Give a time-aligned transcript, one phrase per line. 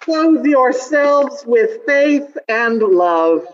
[0.00, 3.46] Clothe yourselves with faith and love.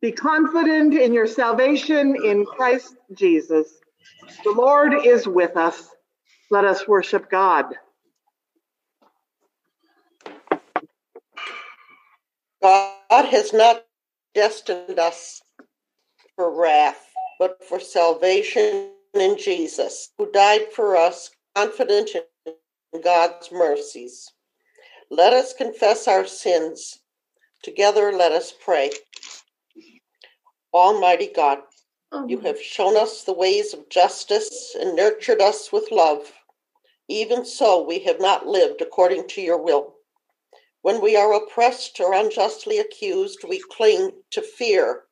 [0.00, 3.72] Be confident in your salvation in Christ Jesus.
[4.44, 5.88] The Lord is with us.
[6.50, 7.66] Let us worship God.
[12.62, 13.84] God has not
[14.34, 15.40] destined us
[16.36, 17.06] for wrath,
[17.38, 22.10] but for salvation in Jesus, who died for us, confident
[22.44, 24.32] in God's mercies.
[25.10, 26.98] Let us confess our sins.
[27.62, 28.90] Together, let us pray.
[30.74, 31.58] Almighty God,
[32.26, 36.32] you have shown us the ways of justice and nurtured us with love.
[37.08, 39.94] Even so, we have not lived according to your will.
[40.82, 45.04] When we are oppressed or unjustly accused, we cling to fear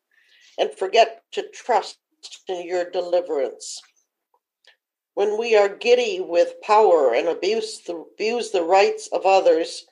[0.59, 1.99] and forget to trust
[2.49, 3.81] in your deliverance.
[5.15, 9.87] When we are giddy with power and abuse the, abuse the rights of others,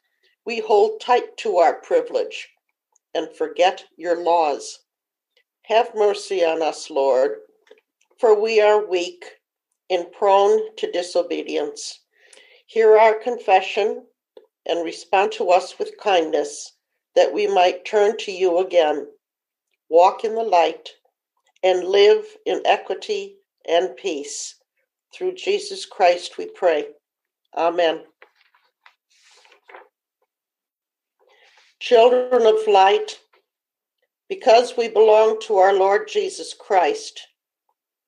[0.45, 2.49] we hold tight to our privilege
[3.15, 4.81] and forget your laws.
[5.67, 7.39] Have mercy on us, Lord,
[8.19, 9.25] for we are weak
[9.91, 12.01] and prone to disobedience.
[12.67, 14.05] Hear our confession
[14.67, 16.73] and respond to us with kindness,
[17.15, 19.07] that we might turn to you again,
[19.91, 20.89] walk in the light,
[21.63, 23.37] and live in equity
[23.69, 24.57] and peace.
[25.15, 26.87] Through Jesus Christ we pray.
[27.57, 28.03] Amen.
[31.83, 33.19] Children of light,
[34.29, 37.27] because we belong to our Lord Jesus Christ,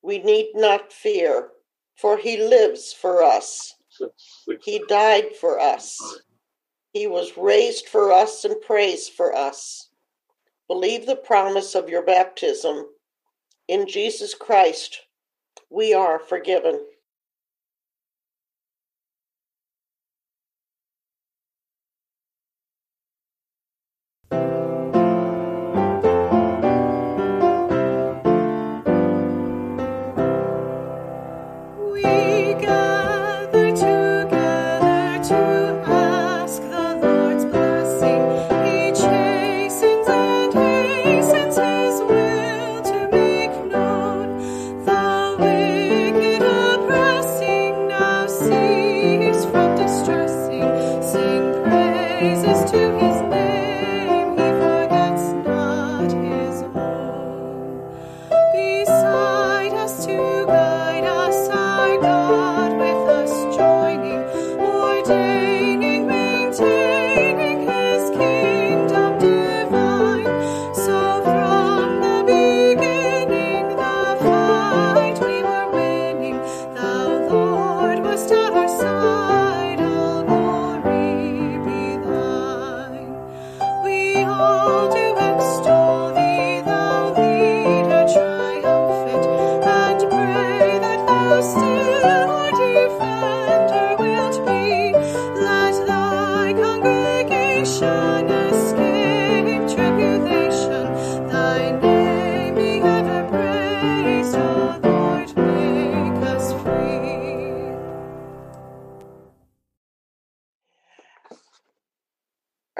[0.00, 1.48] we need not fear,
[1.96, 3.74] for he lives for us.
[4.62, 5.98] He died for us.
[6.92, 9.90] He was raised for us and prays for us.
[10.68, 12.86] Believe the promise of your baptism.
[13.66, 15.00] In Jesus Christ,
[15.68, 16.78] we are forgiven.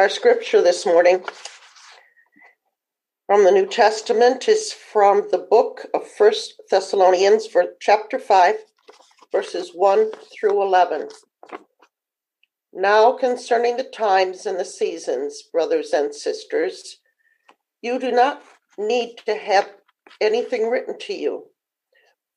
[0.04, 1.25] Our scripture this morning
[3.26, 7.48] from the New Testament is from the book of First Thessalonians,
[7.81, 8.54] chapter 5,
[9.32, 11.09] verses 1 through 11.
[12.75, 16.98] Now, concerning the times and the seasons, brothers and sisters,
[17.81, 18.42] you do not
[18.76, 19.71] need to have
[20.21, 21.44] anything written to you,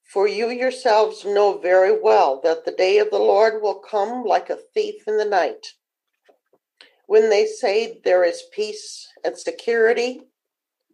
[0.06, 4.50] for you yourselves know very well that the day of the Lord will come like
[4.50, 5.74] a thief in the night.
[7.08, 10.24] When they say there is peace and security,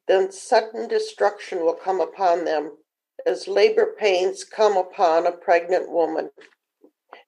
[0.07, 2.77] then sudden destruction will come upon them
[3.25, 6.29] as labor pains come upon a pregnant woman,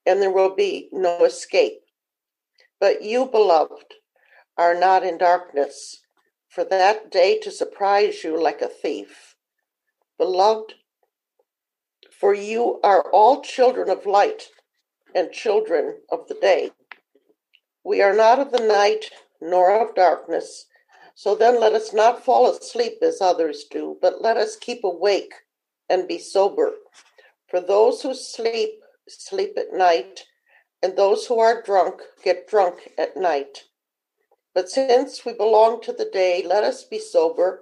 [0.05, 1.81] and there will be no escape.
[2.79, 3.95] But you, beloved,
[4.57, 6.01] are not in darkness,
[6.47, 9.35] for that day to surprise you like a thief.
[10.19, 10.73] Beloved,
[12.11, 14.43] for you are all children of light
[15.15, 16.71] and children of the day.
[17.85, 20.65] We are not of the night nor of darkness.
[21.13, 25.33] So then let us not fall asleep as others do, but let us keep awake
[25.87, 26.73] and be sober.
[27.47, 30.23] For those who sleep, sleep at night,
[30.81, 33.65] and those who are drunk get drunk at night.
[34.55, 37.61] But since we belong to the day, let us be sober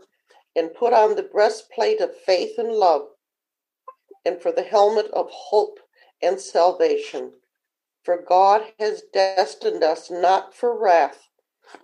[0.56, 3.08] and put on the breastplate of faith and love,
[4.26, 5.80] and for the helmet of hope
[6.22, 7.34] and salvation.
[8.04, 11.30] For God has destined us not for wrath,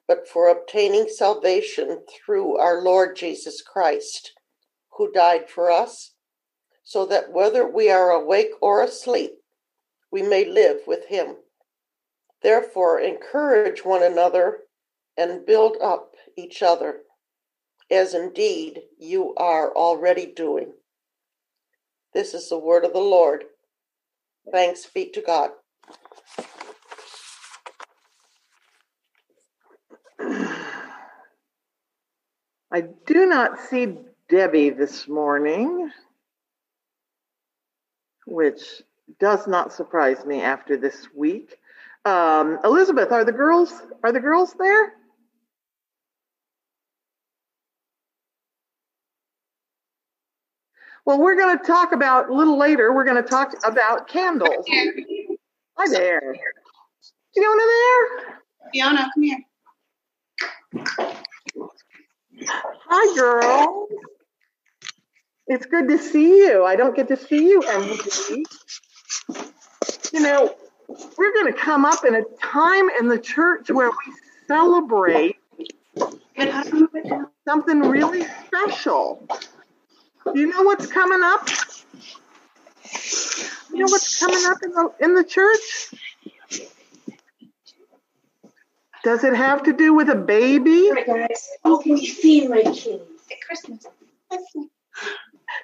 [0.07, 4.33] but for obtaining salvation through our Lord Jesus Christ,
[4.98, 6.13] who died for us,
[6.83, 9.31] so that whether we are awake or asleep,
[10.12, 11.38] we may live with him.
[12.42, 14.60] Therefore, encourage one another
[15.18, 17.01] and build up each other,
[17.89, 20.74] as indeed you are already doing.
[22.13, 23.45] This is the word of the Lord.
[24.51, 25.51] Thanks be to God.
[32.71, 33.98] I do not see
[34.30, 35.89] Debbie this morning,
[38.27, 38.62] which
[39.19, 41.57] does not surprise me after this week.
[42.06, 43.74] Um, Elizabeth, are the girls
[44.04, 44.94] are the girls there?
[51.06, 52.94] Well, we're going to talk about a little later.
[52.94, 54.66] We're going to talk about candles.
[54.69, 56.21] Hi there,
[57.33, 57.62] Fiona.
[57.66, 58.39] There,
[58.71, 59.39] Fiona, come here.
[62.48, 63.88] Hi, girl.
[65.48, 66.64] It's good to see you.
[66.64, 67.98] I don't get to see you every
[68.30, 68.48] week.
[70.14, 70.56] You know,
[71.18, 74.14] we're going to come up in a time in the church where we
[74.48, 75.38] celebrate
[77.46, 79.28] something really special.
[80.34, 81.48] You know what's coming up?
[83.72, 85.94] You know what's coming up in the in the church?
[89.04, 90.92] Does it have to do with a baby?
[90.92, 91.48] Right, guys.
[91.63, 93.01] Oh, can you see my kitties?
[93.31, 93.86] At Christmas.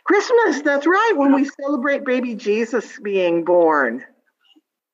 [0.05, 4.03] Christmas, that's right, when we celebrate baby Jesus being born.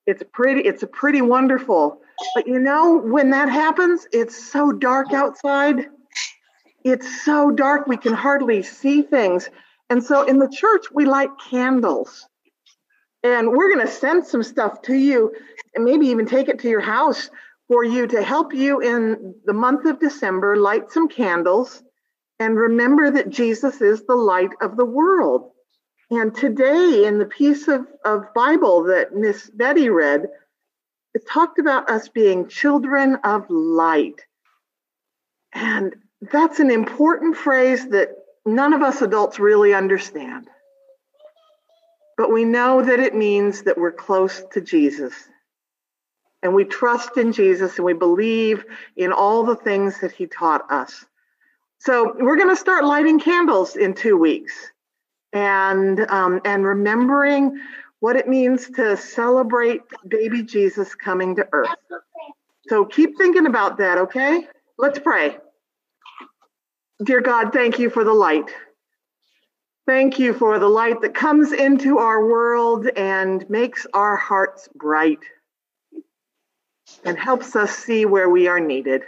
[0.08, 2.02] It's pretty it's a pretty wonderful.
[2.36, 5.88] But you know, when that happens, it's so dark outside.
[6.84, 9.50] It's so dark we can hardly see things.
[9.90, 12.28] And so in the church we light candles.
[13.24, 15.32] And we're going to send some stuff to you
[15.76, 17.30] and maybe even take it to your house
[17.72, 21.82] for you to help you in the month of December light some candles
[22.38, 25.52] and remember that Jesus is the light of the world.
[26.10, 30.28] And today, in the piece of, of Bible that Miss Betty read,
[31.14, 34.20] it talked about us being children of light.
[35.54, 35.96] And
[36.30, 38.10] that's an important phrase that
[38.46, 40.50] none of us adults really understand.
[42.18, 45.14] But we know that it means that we're close to Jesus.
[46.44, 48.66] And we trust in Jesus and we believe
[48.96, 51.06] in all the things that he taught us.
[51.80, 54.54] So we're going to start lighting candles in two weeks
[55.34, 57.60] and, um, and remembering
[58.00, 61.70] what it means to celebrate baby Jesus coming to earth.
[62.68, 64.48] So keep thinking about that, okay?
[64.78, 65.38] Let's pray.
[67.04, 68.50] Dear God, thank you for the light.
[69.88, 75.20] Thank you for the light that comes into our world and makes our hearts bright
[77.06, 79.04] and helps us see where we are needed.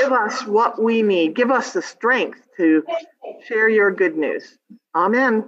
[0.00, 1.34] Give us what we need.
[1.34, 2.84] Give us the strength to
[3.46, 4.58] share your good news.
[4.94, 5.44] Amen.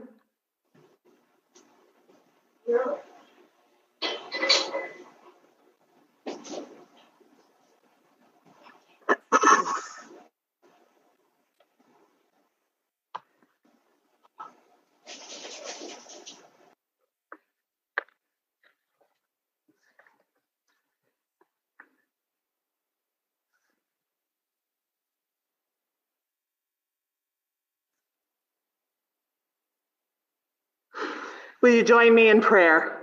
[31.63, 32.99] Will you join me in prayer?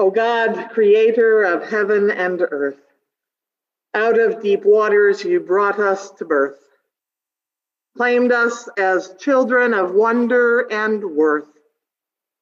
[0.00, 2.80] O God, creator of heaven and earth,
[3.94, 6.58] out of deep waters you brought us to birth,
[7.96, 11.48] claimed us as children of wonder and worth,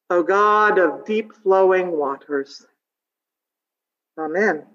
[0.09, 2.65] O God of deep flowing waters.
[4.17, 4.65] Amen.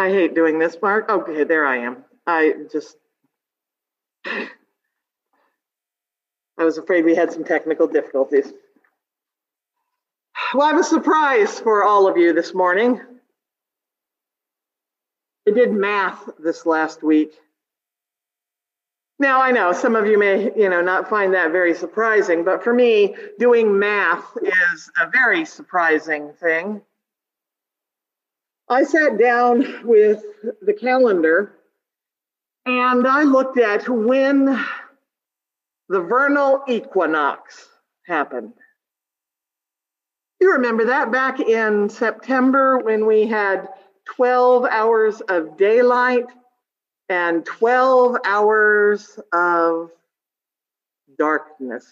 [0.00, 1.10] I hate doing this, Mark.
[1.10, 2.04] Okay, there I am.
[2.26, 2.96] I just,
[4.26, 4.48] I
[6.56, 8.50] was afraid we had some technical difficulties.
[10.54, 13.00] Well, I have a surprise for all of you this morning.
[15.46, 17.34] I did math this last week.
[19.18, 22.64] Now, I know some of you may, you know, not find that very surprising, but
[22.64, 26.80] for me, doing math is a very surprising thing.
[28.70, 30.22] I sat down with
[30.62, 31.56] the calendar
[32.64, 34.44] and I looked at when
[35.88, 37.68] the vernal equinox
[38.06, 38.52] happened.
[40.40, 43.68] You remember that back in September when we had
[44.14, 46.26] 12 hours of daylight
[47.08, 49.90] and 12 hours of
[51.18, 51.86] darkness.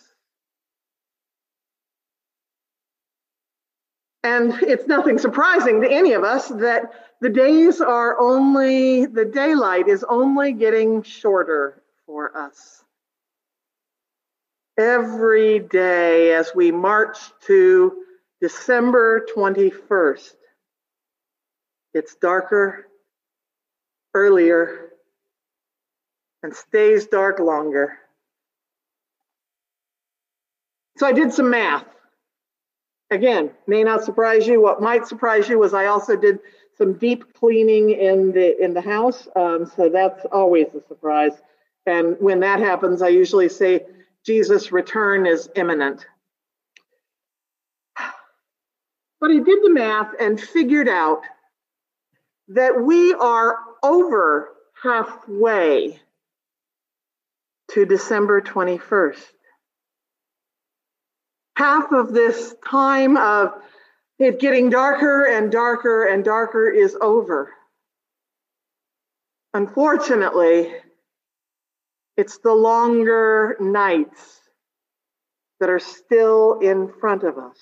[4.25, 9.89] And it's nothing surprising to any of us that the days are only, the daylight
[9.89, 12.83] is only getting shorter for us.
[14.79, 18.05] Every day as we march to
[18.41, 20.35] December 21st,
[21.95, 22.87] it's darker,
[24.15, 24.91] earlier,
[26.43, 27.99] and stays dark longer.
[30.99, 31.85] So I did some math.
[33.11, 34.61] Again, may not surprise you.
[34.61, 36.41] What might surprise you was I also did
[36.77, 39.27] some deep cleaning in the in the house.
[39.35, 41.33] Um, so that's always a surprise.
[41.87, 43.87] And when that happens, I usually say
[44.25, 46.07] Jesus' return is imminent.
[49.21, 51.23] But I did the math and figured out
[52.47, 54.51] that we are over
[54.81, 56.01] halfway
[57.73, 59.25] to December 21st.
[61.59, 63.53] Half of this time of
[64.21, 67.53] it getting darker and darker and darker is over.
[69.53, 70.73] Unfortunately,
[72.17, 74.39] it's the longer nights
[75.59, 77.59] that are still in front of us.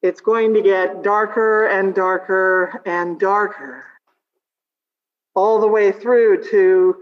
[0.00, 3.84] It's going to get darker and darker and darker,
[5.34, 6.96] all the way through to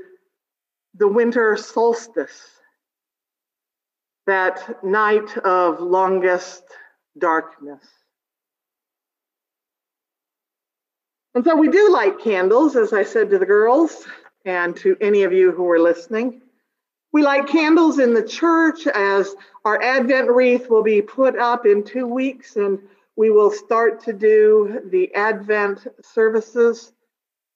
[0.94, 2.59] the winter solstice,
[4.30, 6.62] that night of longest
[7.18, 7.84] darkness.
[11.34, 14.06] And so we do light candles, as I said to the girls
[14.44, 16.42] and to any of you who are listening.
[17.12, 19.34] We light candles in the church as
[19.64, 22.78] our Advent wreath will be put up in two weeks, and
[23.16, 26.92] we will start to do the Advent services.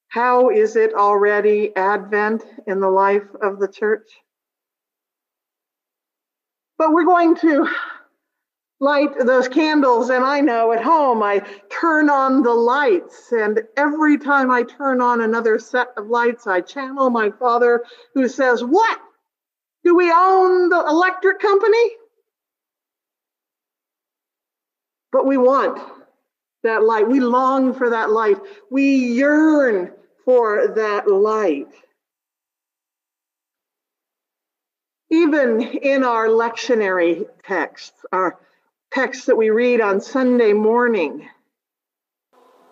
[0.09, 4.09] How is it already Advent in the life of the church?
[6.77, 7.67] But we're going to
[8.79, 11.39] light those candles, and I know at home I
[11.69, 16.61] turn on the lights, and every time I turn on another set of lights, I
[16.61, 18.99] channel my father who says, What?
[19.83, 21.91] Do we own the electric company?
[25.11, 25.79] But we want
[26.63, 27.07] that light.
[27.07, 28.37] We long for that light.
[28.69, 29.93] We yearn
[30.25, 31.67] for that light.
[35.09, 38.39] Even in our lectionary texts, our
[38.91, 41.27] texts that we read on Sunday morning,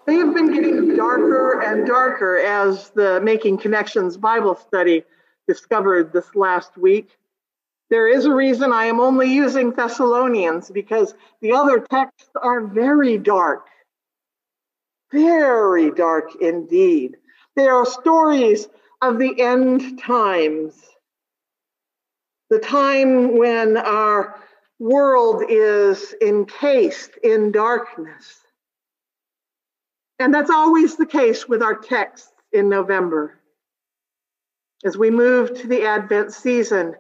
[0.06, 5.04] they have been getting darker and darker as the Making Connections Bible study
[5.48, 7.10] discovered this last week.
[7.90, 13.18] There is a reason I am only using Thessalonians because the other texts are very
[13.18, 13.68] dark.
[15.12, 17.18] Very dark indeed.
[17.56, 18.68] They are stories
[19.02, 20.74] of the end times,
[22.54, 24.40] the time when our
[24.78, 28.42] world is encased in darkness.
[30.20, 33.40] And that's always the case with our texts in November.
[34.86, 36.94] As we move to the Advent season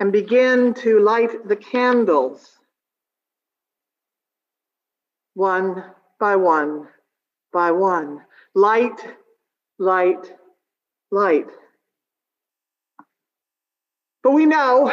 [0.00, 2.58] and begin to light the candles,
[5.34, 5.84] one
[6.18, 6.88] by one
[7.52, 8.22] by one,
[8.54, 9.00] light,
[9.78, 10.32] light,
[11.10, 11.46] light.
[14.24, 14.90] But we know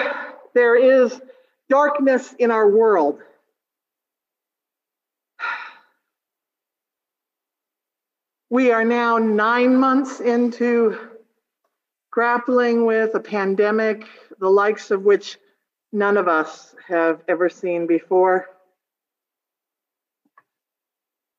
[0.53, 1.19] there is
[1.69, 3.21] darkness in our world.
[8.49, 10.97] We are now nine months into
[12.11, 14.05] grappling with a pandemic,
[14.37, 15.37] the likes of which
[15.93, 18.49] none of us have ever seen before.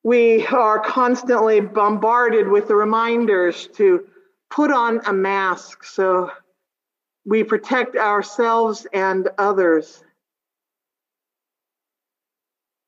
[0.03, 4.07] We are constantly bombarded with the reminders to
[4.51, 6.31] put on a mask so
[7.25, 10.03] we protect ourselves and others.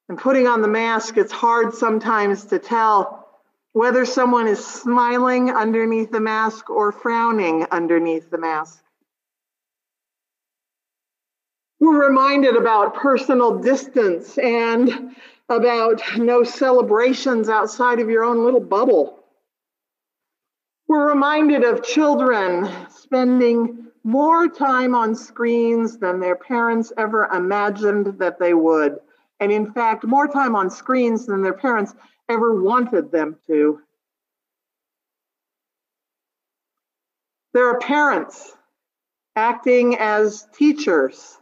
[0.09, 3.29] And putting on the mask, it's hard sometimes to tell
[3.73, 8.83] whether someone is smiling underneath the mask or frowning underneath the mask.
[11.81, 15.17] We're reminded about personal distance and
[15.49, 19.19] about no celebrations outside of your own little bubble.
[20.87, 28.39] We're reminded of children spending more time on screens than their parents ever imagined that
[28.39, 28.99] they would.
[29.41, 31.95] And in fact, more time on screens than their parents
[32.29, 33.81] ever wanted them to.
[37.55, 38.55] There are parents
[39.37, 41.39] acting as teachers,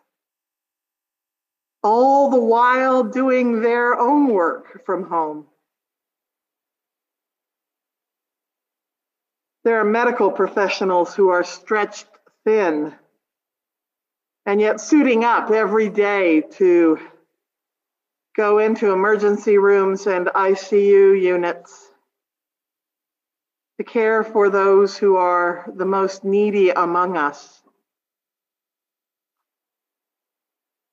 [1.82, 5.46] all the while doing their own work from home.
[9.64, 12.06] There are medical professionals who are stretched
[12.44, 12.94] thin
[14.46, 16.98] and yet suiting up every day to
[18.36, 21.90] go into emergency rooms and ICU units
[23.78, 27.60] to care for those who are the most needy among us.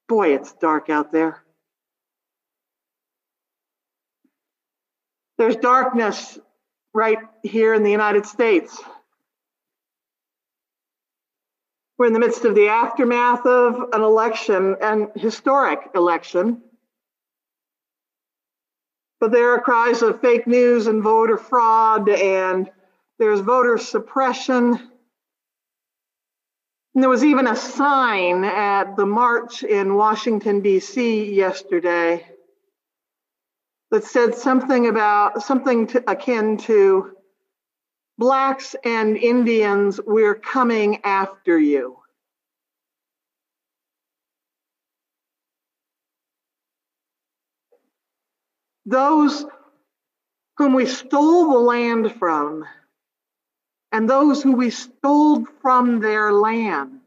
[0.08, 1.44] Boy, it's dark out there.
[5.38, 6.38] There's darkness
[6.94, 8.82] right here in the United States.
[12.00, 16.62] We're in the midst of the aftermath of an election, an historic election.
[19.20, 22.72] But there are cries of fake news and voter fraud, and
[23.18, 24.80] there's voter suppression.
[26.96, 31.34] And there was even a sign at the march in Washington, D.C.
[31.34, 32.26] yesterday
[33.92, 37.18] that said something about something to, akin to
[38.20, 41.98] Blacks and Indians, we're coming after you.
[48.86, 49.46] Those
[50.58, 52.66] whom we stole the land from
[53.94, 57.00] and those who we stole from their land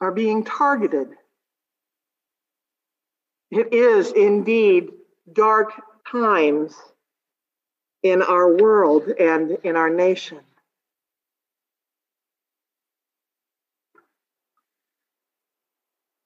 [0.00, 1.08] are being targeted.
[3.50, 4.90] It is indeed
[5.32, 5.72] dark
[6.08, 6.76] times
[8.04, 10.38] in our world and in our nation.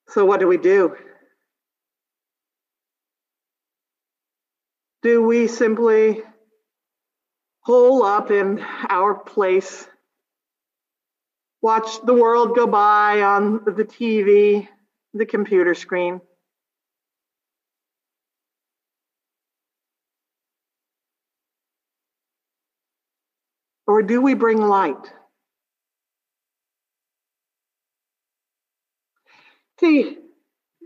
[0.09, 0.95] So, what do we do?
[5.03, 6.23] Do we simply
[7.69, 9.87] hole up in our place,
[11.61, 14.67] watch the world go by on the TV,
[15.13, 16.23] the computer screen.
[23.89, 25.13] Or do we bring light?
[29.81, 30.19] See,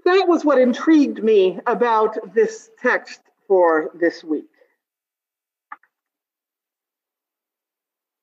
[0.05, 4.47] that was what intrigued me about this text for this week.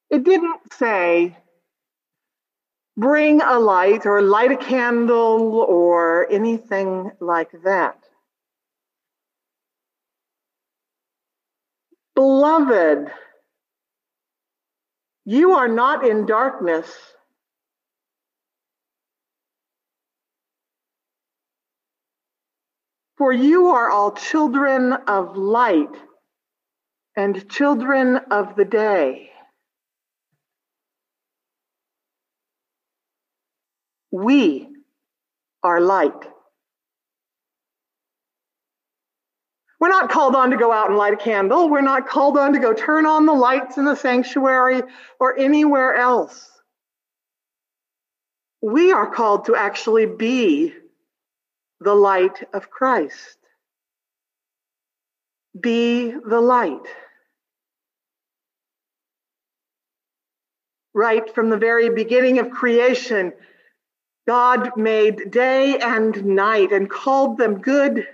[0.09, 1.35] It didn't say,
[2.95, 8.01] bring a light or light a candle or anything like that.
[12.15, 13.11] Beloved,
[15.25, 16.87] you are not in darkness.
[23.17, 25.93] For you are all children of light
[27.17, 29.29] and children of the day.
[34.11, 34.69] We
[35.61, 36.38] are light.
[39.79, 41.69] We're not called on to go out and light a candle.
[41.69, 44.81] We're not called on to go turn on the lights in the sanctuary
[45.19, 46.51] or anywhere else.
[48.61, 50.73] We are called to actually be
[51.79, 53.37] the light of Christ.
[55.59, 56.85] Be the light.
[60.93, 63.31] Right from the very beginning of creation,
[64.27, 68.05] God made day and night and called them good.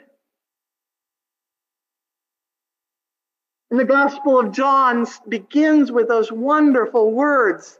[3.75, 7.77] And the Gospel of John begins with those wonderful words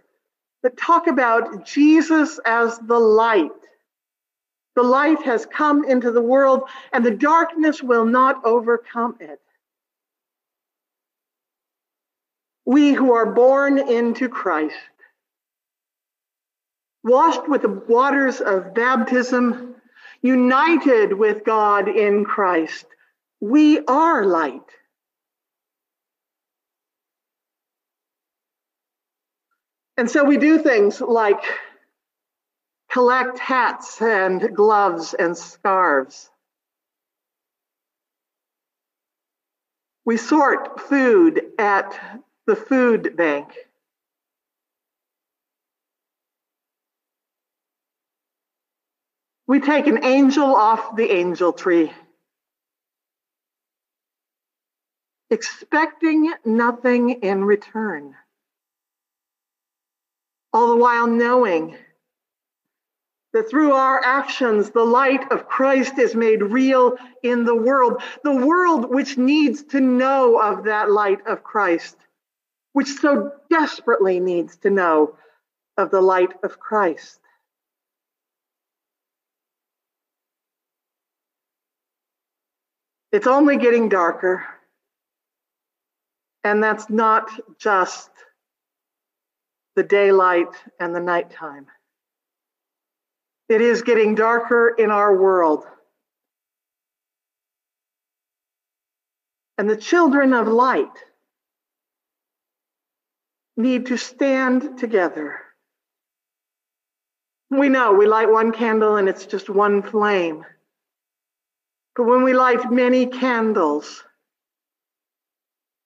[0.61, 3.53] that talk about Jesus as the light.
[4.75, 9.39] The light has come into the world, and the darkness will not overcome it.
[12.65, 14.75] We who are born into Christ
[17.05, 19.75] washed with the waters of baptism,
[20.21, 22.85] united with God in Christ.
[23.39, 24.59] We are light.
[29.97, 31.41] And so we do things like
[32.91, 36.29] collect hats and gloves and scarves.
[40.05, 41.99] We sort food at
[42.45, 43.53] the food bank.
[49.47, 51.91] We take an angel off the angel tree,
[55.29, 58.15] expecting nothing in return,
[60.55, 61.75] all the while knowing
[63.33, 68.33] that through our actions, the light of Christ is made real in the world, the
[68.33, 71.97] world which needs to know of that light of Christ,
[72.71, 75.17] which so desperately needs to know
[75.77, 77.19] of the light of Christ.
[83.11, 84.45] It's only getting darker,
[86.45, 88.09] and that's not just
[89.75, 91.67] the daylight and the nighttime.
[93.49, 95.65] It is getting darker in our world.
[99.57, 100.97] And the children of light
[103.55, 105.39] need to stand together.
[107.49, 110.45] We know we light one candle and it's just one flame.
[111.95, 114.03] But when we light many candles,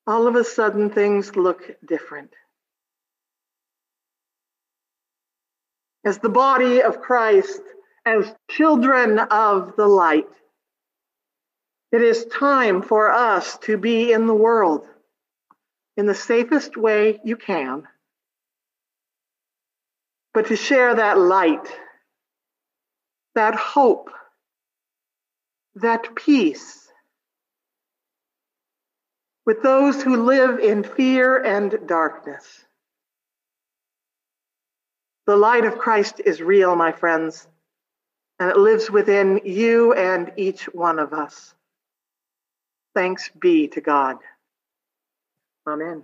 [0.07, 2.33] all of a sudden things look different.
[6.05, 7.61] As the body of Christ,
[8.05, 10.27] as children of the light,
[11.91, 14.87] it is time for us to be in the world
[15.97, 17.85] in the safest way you can,
[20.33, 21.67] but to share that light,
[23.35, 24.09] that hope,
[25.75, 26.87] that peace
[29.45, 32.45] with those who live in fear and darkness.
[35.29, 37.47] The light of Christ is real, my friends,
[38.39, 41.53] and it lives within you and each one of us.
[42.95, 44.17] Thanks be to God.
[45.67, 46.01] Amen.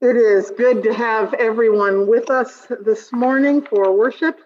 [0.00, 4.38] It is good to have everyone with us this morning for worship.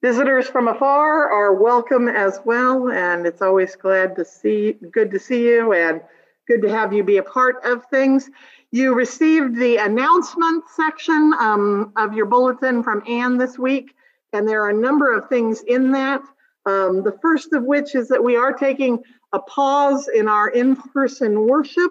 [0.00, 5.18] Visitors from afar are welcome as well, and it's always glad to see, good to
[5.18, 6.00] see you, and
[6.46, 8.30] good to have you be a part of things.
[8.70, 13.92] You received the announcement section um, of your bulletin from Anne this week,
[14.32, 16.22] and there are a number of things in that.
[16.64, 21.46] Um, the first of which is that we are taking a pause in our in-person
[21.46, 21.90] worship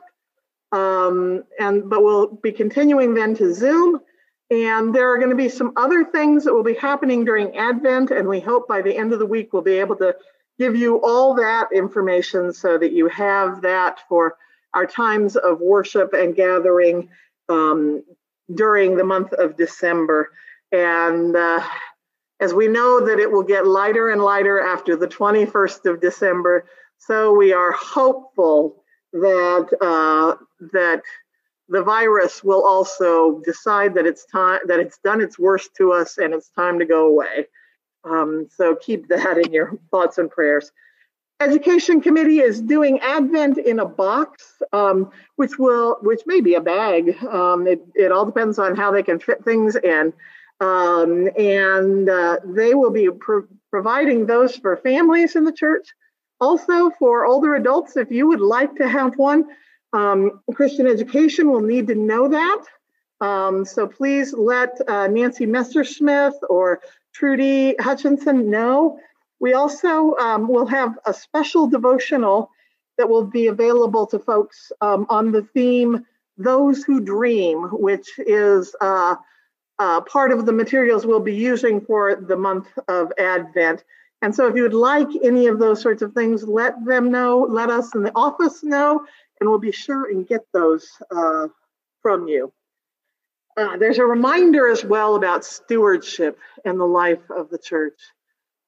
[0.72, 4.00] um, and but we'll be continuing then to Zoom.
[4.49, 8.12] And there are going to be some other things that will be happening during Advent,
[8.12, 10.15] and we hope by the end of the week we'll be able to
[10.57, 14.38] give you all that information so that you have that for
[14.73, 17.10] our times of worship and gathering
[17.49, 18.03] um,
[18.53, 20.31] during the month of December.
[20.71, 21.62] And uh,
[22.39, 26.65] as we know that it will get lighter and lighter after the 21st of December,
[26.97, 28.83] so we are hopeful
[29.13, 30.36] that uh,
[30.73, 31.01] that
[31.69, 36.17] the virus will also decide that it's time that it's done its worst to us
[36.17, 37.47] and it's time to go away.
[38.03, 40.71] Um, so keep that in your thoughts and prayers.
[41.39, 46.62] Education committee is doing Advent in a box, um, which will which may be a
[46.62, 47.15] bag.
[47.23, 50.13] Um, it, it all depends on how they can fit things in.
[50.60, 55.93] Um, and uh, they will be pro- providing those for families in the church
[56.39, 59.45] also, for older adults, if you would like to have one,
[59.93, 62.63] um, Christian education will need to know that.
[63.19, 66.82] Um, so please let uh, Nancy Messersmith or
[67.13, 69.00] Trudy Hutchinson know.
[69.39, 72.52] We also um, will have a special devotional
[72.97, 76.06] that will be available to folks um, on the theme
[76.38, 79.15] Those Who Dream, which is uh,
[79.80, 83.84] uh, part of the materials we'll be using for the month of Advent.
[84.23, 87.45] And so if you would like any of those sorts of things, let them know,
[87.47, 89.06] let us in the office know,
[89.39, 91.47] and we'll be sure and get those uh,
[92.02, 92.52] from you.
[93.58, 98.00] Uh, there's a reminder as well about stewardship in the life of the church.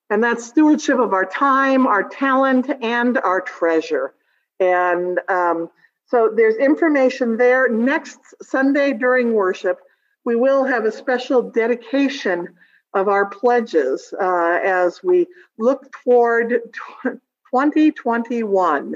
[0.10, 4.16] And that's stewardship of our time, our talent, and our treasure.
[4.60, 5.70] And um,
[6.08, 7.70] so there's information there.
[7.70, 9.80] Next Sunday during worship,
[10.26, 12.48] we will have a special dedication
[12.96, 15.28] of our pledges uh, as we
[15.60, 16.62] look toward
[17.04, 18.96] 2021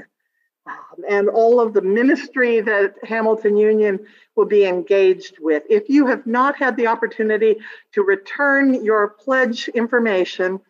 [1.08, 4.00] and all of the ministry that Hamilton Union
[4.36, 5.62] will be engaged with.
[5.68, 7.56] If you have not had the opportunity
[7.92, 10.60] to return your pledge information,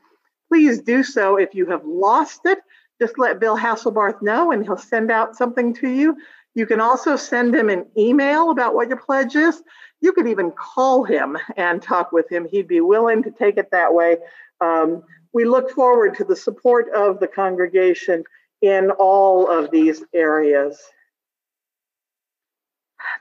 [0.48, 1.37] please do so.
[1.37, 2.59] If you have lost it,
[3.00, 6.16] just let Bill Hasselbarth know and he'll send out something to you.
[6.54, 9.61] You can also send him an email about what your pledge is.
[10.00, 12.46] You could even call him and talk with him.
[12.48, 14.18] He'd be willing to take it that way.
[14.61, 15.02] Um,
[15.33, 18.22] we look forward to the support of the congregation
[18.64, 20.81] in all of these areas.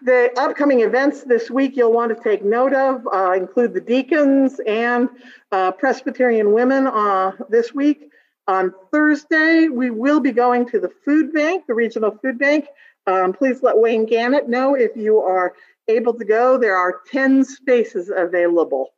[0.01, 4.61] The upcoming events this week you'll want to take note of uh, include the deacons
[4.65, 5.09] and
[5.51, 8.09] uh, Presbyterian women uh, this week.
[8.47, 12.67] On Thursday, we will be going to the food bank, the regional food bank.
[13.05, 15.53] Um, please let Wayne Gannett know if you are
[15.89, 18.93] able to go, there are 10 spaces available.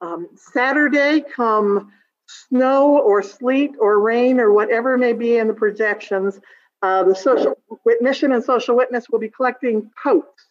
[0.00, 1.92] Um, Saturday, come
[2.26, 6.40] snow or sleet or rain or whatever may be in the projections,
[6.84, 7.56] Uh, the social
[8.02, 10.48] mission and social witness will be collecting coats,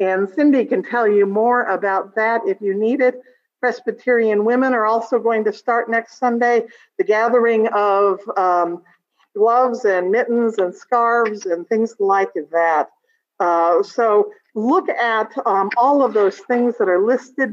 [0.00, 3.22] and Cindy can tell you more about that if you need it.
[3.60, 6.66] Presbyterian women are also going to start next Sunday
[6.98, 8.82] the gathering of um,
[9.36, 12.88] gloves and mittens and scarves and things like that.
[13.38, 17.50] Uh, so look at um, all of those things that are listed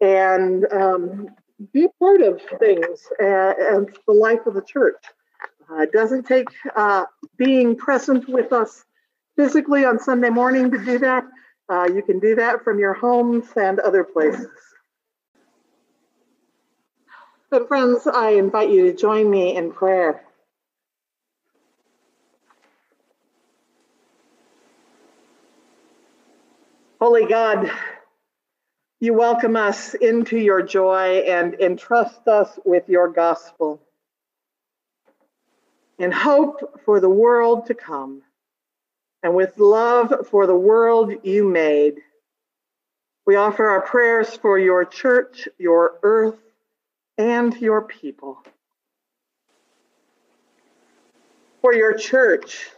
[0.00, 1.28] and um,
[1.72, 5.02] be part of things uh, and the life of the church.
[5.70, 7.04] Uh, it doesn't take uh,
[7.36, 8.84] being present with us
[9.36, 11.24] physically on Sunday morning to do that.
[11.68, 14.48] Uh, you can do that from your homes and other places.
[17.50, 20.22] But, friends, I invite you to join me in prayer.
[27.00, 27.70] Holy God,
[29.00, 33.80] you welcome us into your joy and entrust us with your gospel
[36.00, 38.22] in hope for the world to come
[39.22, 42.00] and with love for the world you made.
[43.24, 46.38] We offer our prayers for your church, your earth,
[47.16, 48.42] and your people.
[51.60, 52.68] For your church,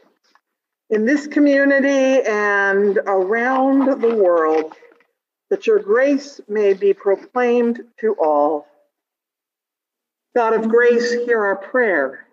[0.90, 4.74] in this community and around the world,
[5.50, 8.66] that your grace may be proclaimed to all.
[10.34, 12.26] God of grace, hear our prayer.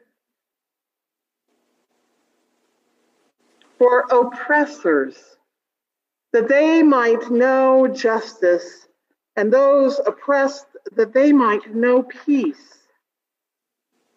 [3.80, 5.18] For oppressors,
[6.32, 8.88] that they might know justice,
[9.36, 12.78] and those oppressed, that they might know peace.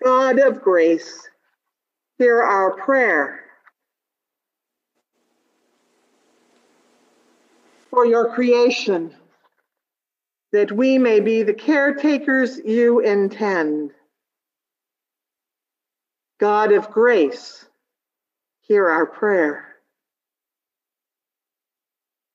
[0.02, 1.28] God of grace,
[2.18, 3.44] hear our prayer.
[7.90, 9.14] For your creation,
[10.52, 13.90] that we may be the caretakers you intend.
[16.38, 17.66] God of grace,
[18.62, 19.66] hear our prayer.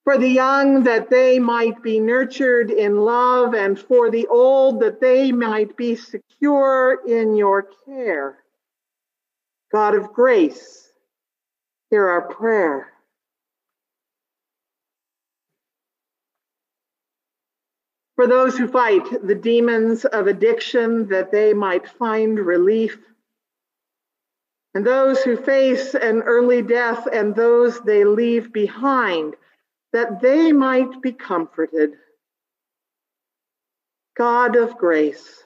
[0.03, 5.01] For the young, that they might be nurtured in love, and for the old, that
[5.01, 8.37] they might be secure in your care.
[9.71, 10.87] God of grace,
[11.89, 12.91] hear our prayer.
[18.15, 22.97] For those who fight the demons of addiction that they might find relief,
[24.73, 29.35] and those who face an early death and those they leave behind
[29.93, 31.93] that they might be comforted.
[34.17, 35.43] God of grace,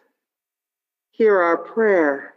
[1.12, 2.34] hear our prayer.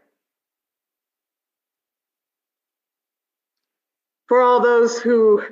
[4.29, 5.43] For all those who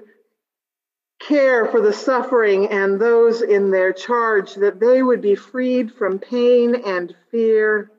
[1.20, 6.18] care for the suffering and those in their charge, that they would be freed from
[6.18, 7.90] pain and fear.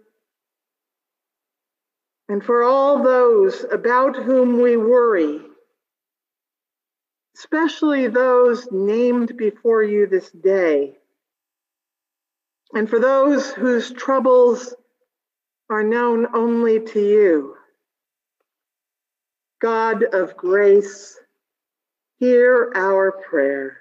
[2.27, 5.39] And for all those about whom we worry,
[7.38, 10.97] especially those named before you this day,
[12.73, 14.73] and for those whose troubles
[15.69, 17.55] are known only to you.
[19.62, 21.17] God of grace,
[22.21, 23.79] Hear our prayer.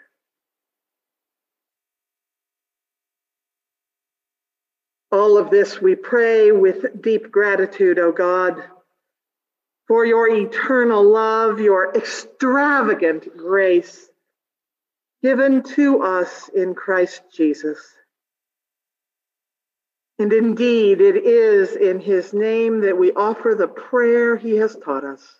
[5.13, 8.65] All of this we pray with deep gratitude, O God,
[9.87, 14.09] for your eternal love, your extravagant grace
[15.23, 17.79] given to us in Christ Jesus.
[20.19, 25.05] And indeed, it is in his name that we offer the prayer he has taught
[25.05, 25.40] us.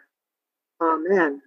[0.81, 1.41] Amen.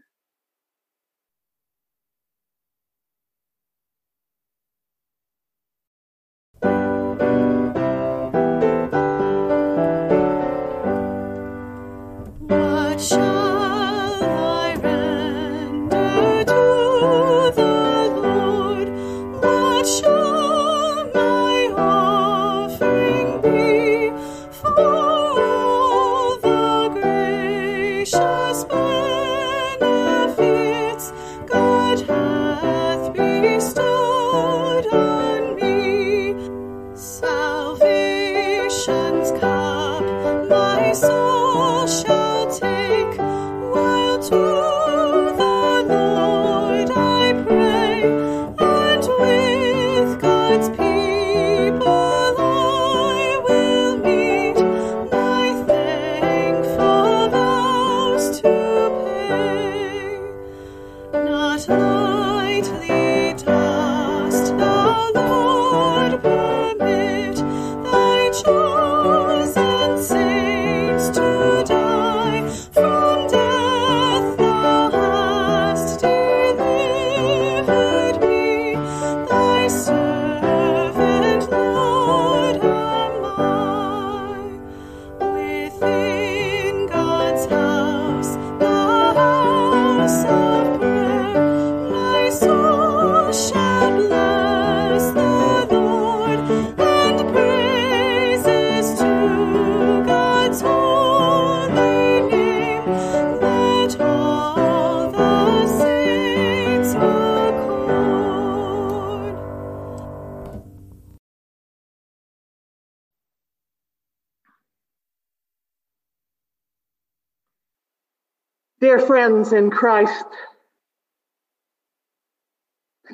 [118.84, 120.26] Dear friends in Christ,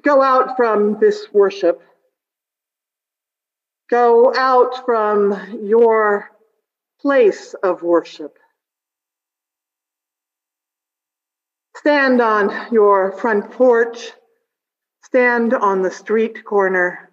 [0.03, 1.81] go out from this worship.
[3.89, 6.29] Go out from your
[7.01, 8.37] place of worship.
[11.77, 14.11] Stand on your front porch.
[15.05, 17.13] Stand on the street corner.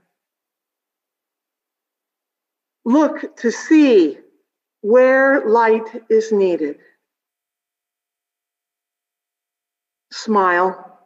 [2.85, 4.17] Look to see
[4.81, 6.79] where light is needed.
[10.11, 10.99] Smile.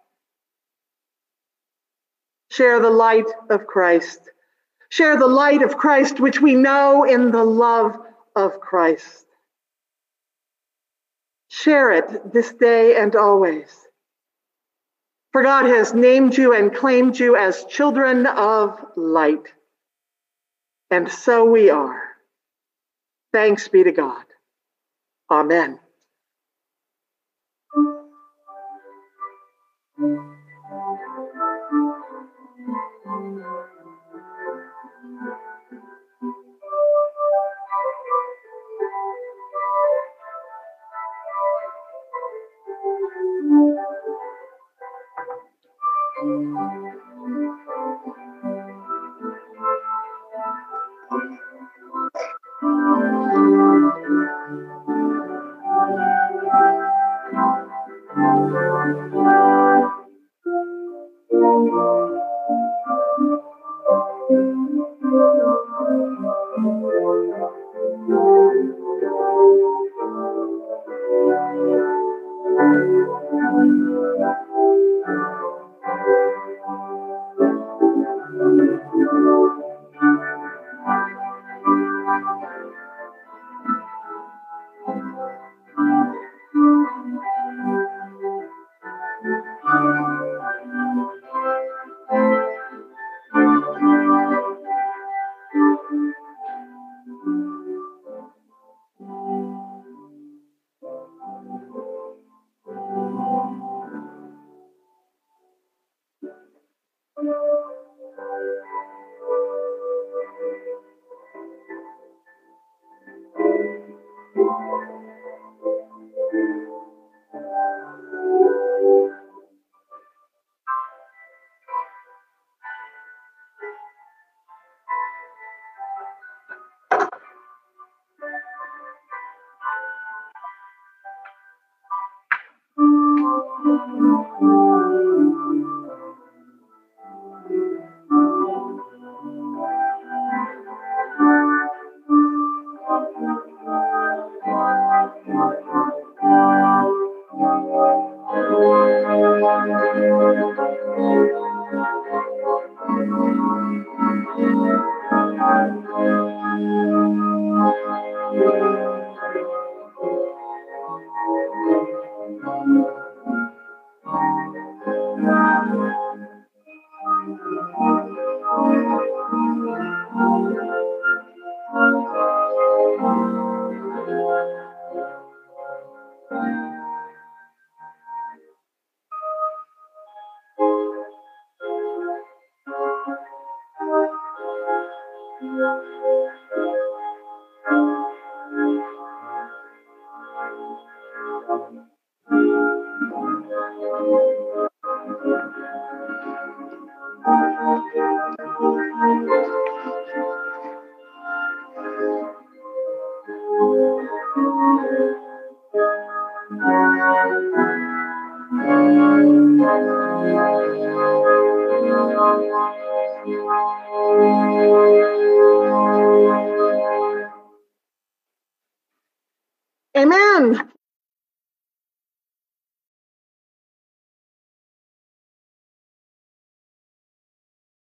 [2.50, 4.20] Share the light of Christ.
[4.90, 7.98] Share the light of Christ, which we know in the love
[8.36, 9.26] of Christ.
[11.50, 13.70] Share it this day and always.
[15.32, 19.48] For God has named you and claimed you as children of light.
[20.90, 22.02] And so we are.
[23.34, 24.26] Thanks be to God.
[25.30, 25.80] Amen.